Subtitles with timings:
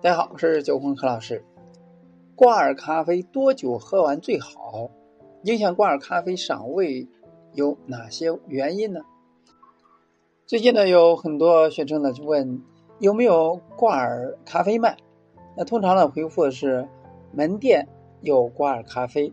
[0.00, 1.44] 大家好，我是九红何老师。
[2.36, 4.88] 挂耳咖啡多久喝完最好？
[5.42, 7.08] 影响挂耳咖啡赏味
[7.52, 9.00] 有哪些原因呢？
[10.46, 12.62] 最近呢，有很多学生呢就问
[13.00, 14.96] 有没有挂耳咖啡卖？
[15.56, 16.88] 那通常呢回复的是
[17.32, 17.88] 门店
[18.20, 19.32] 有挂耳咖啡。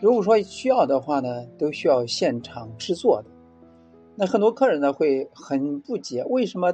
[0.00, 3.28] 如果说需要的话呢，都需要现场制作的。
[4.14, 6.72] 那很多客人呢会很不解，为什么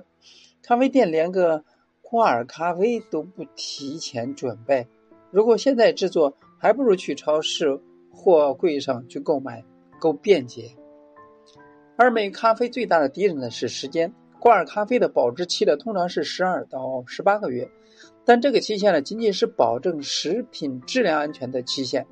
[0.63, 1.65] 咖啡店连个
[2.15, 4.87] 挂耳咖啡都不提前准备，
[5.33, 9.65] 如果现在制作，还不如去超市货柜上去购买，
[9.99, 10.71] 够便捷。
[11.97, 17.69] 而美咖啡最大的敌人呢是时间，挂耳咖啡的保质期呢通常是十二到十八个月，
[18.25, 22.07] 但这个期限呢仅仅是保证食品质量安全的期限，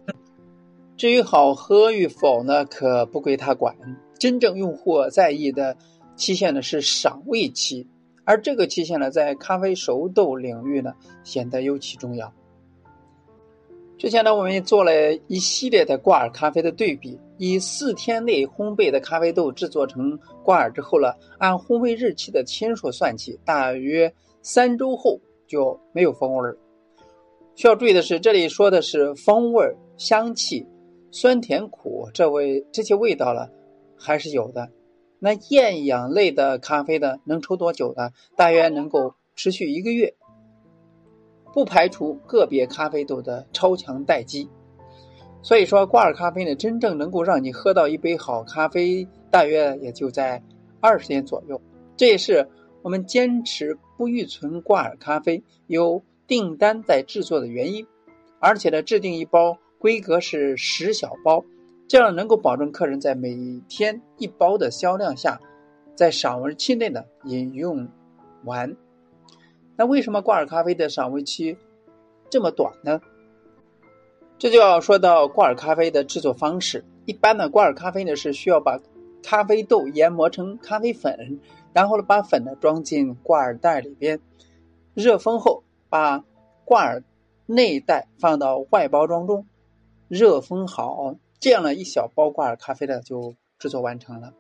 [0.97, 3.77] 至于好喝与否呢，可不归他管。
[4.19, 5.77] 真正用户在意的
[6.17, 7.87] 期限呢是赏味期。
[8.25, 10.95] 而这个期限呢，在咖啡熟豆领域呢，
[11.25, 12.33] 显得尤其重要。
[13.99, 26.59] 之前呢，我们做了一系列的挂耳咖啡的对比，以四天内烘焙的咖啡豆制作成挂耳之后呢，按烘焙日期的天数算起，大约三周后就没有风味儿。
[27.55, 30.67] 需要注意的是，这里说的是风味、香气、
[31.13, 33.49] 酸甜苦这味这些味道呢，
[33.97, 34.69] 还是有的。
[35.25, 38.11] 那厌氧类的咖啡呢，能抽多久呢？
[38.35, 40.17] 大约能够持续一个月，
[41.55, 44.49] 不排除个别咖啡豆的超强待机。
[45.41, 50.43] 所以说，挂耳咖啡呢，真正能够让你喝到一杯好咖啡，大约也就在
[50.81, 51.63] 二十天左右。
[51.97, 52.49] 这也是
[52.83, 57.87] 我们坚持不预存挂耳咖啡，有订单在制作的原因。
[58.41, 61.45] 而且呢，制定一包规格是十小包。
[61.89, 63.37] 这样能够保证客人在每
[63.69, 65.41] 天一包的销量下，
[65.95, 67.89] 在赏味期内呢饮用
[68.45, 68.77] 完。
[69.77, 71.57] 那为什么挂耳咖啡的赏味期
[72.31, 73.01] 这么短呢？
[74.39, 76.85] 这就要说到挂耳咖啡的制作方式。
[77.05, 78.81] 一般呢，挂耳咖啡呢是需要把
[79.23, 81.41] 咖啡豆研磨成咖啡粉，
[81.73, 84.21] 然后呢把粉呢装进挂耳袋里边，
[84.95, 86.25] 热封后把
[86.65, 87.03] 挂耳
[87.47, 89.47] 内袋放到外包装中，
[90.09, 91.17] 热封好。
[91.43, 94.33] 这样呢，一小包挂耳咖啡呢就制作完成了。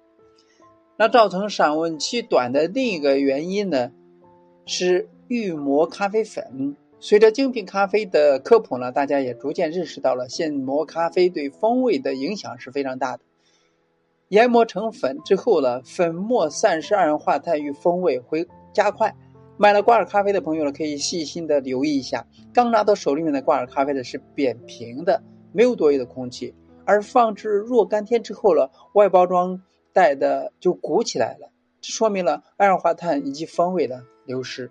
[0.96, 3.90] 那造成赏味期短的另一个原因呢，
[4.66, 6.76] 是预磨咖啡粉。
[7.00, 13.24] 随着精品咖啡的科普呢，大家也逐渐认识到了现磨咖啡对风味的影响是非常大的。
[14.28, 19.16] 研磨成粉之后呢，粉末散失二氧化碳与风味会加快。
[19.56, 25.20] 买了挂耳咖啡的朋友呢，可以细心的留意一下，刚拿到手里面的挂耳咖啡呢是扁平的，
[25.52, 26.54] 没有多余的空气。
[26.84, 29.62] 而放置若干天之后了，外包装
[29.92, 31.50] 袋的就鼓起来了，
[31.80, 34.70] 这说明了二氧化碳以及风味的流失。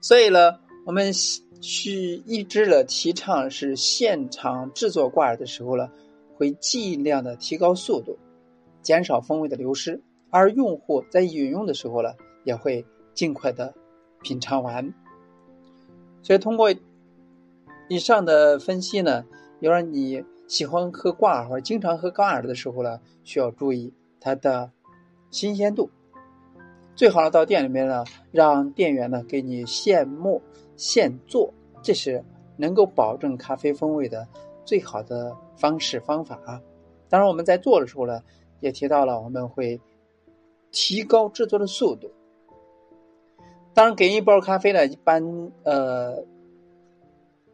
[0.00, 1.12] 所以呢，我们
[1.60, 5.90] 去一直的提倡是现场制作挂耳的时候呢，
[6.36, 8.18] 会尽量的提高速度，
[8.82, 12.10] 减少风味的流失，而用户在饮用的时候呢，
[12.44, 12.84] 也会
[13.14, 13.72] 尽快的
[14.22, 14.92] 品尝完。
[16.22, 16.74] 所以通过
[17.88, 19.24] 以上的分析呢。
[19.64, 24.70] 要让你喜欢喝挂耳或者经常喝挂耳的时候呢，需要注意它的
[25.30, 25.88] 新鲜度。
[26.94, 30.40] 最好呢，到店里面呢，让店员呢给你现磨
[30.76, 32.22] 现做，这是
[32.56, 34.28] 能够保证咖啡风味的
[34.66, 36.38] 最好的方式方法。
[37.08, 38.22] 当然，我们在做的时候呢，
[38.60, 39.80] 也提到了我们会
[40.70, 42.10] 提高制作的速度。
[43.72, 46.22] 当然，给一包咖啡呢，一般呃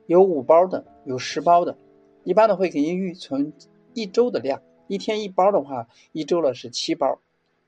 [0.06, 1.76] 有五包的，有十包的。
[2.24, 3.52] 一般的会给您预存
[3.94, 7.18] 一周的量，一天一包的话，一周了是七包。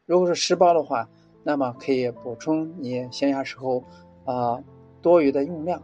[0.07, 1.09] 如果是十包的话，
[1.43, 3.83] 那么可以补充你闲暇时候
[4.25, 4.63] 啊
[5.01, 5.83] 多余的用量。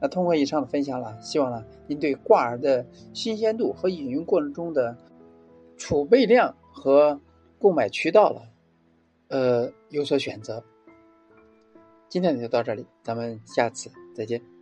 [0.00, 4.96] 那通过以上的分享了，希望呢您对挂耳的新鲜度和饮用过程中的
[5.76, 7.18] 储备量和
[7.58, 8.42] 购买渠道了，
[9.28, 10.62] 呃有所选择。
[12.08, 14.55] 今天就到这里，咱们下次再见。